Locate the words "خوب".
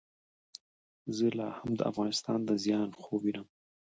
3.03-3.19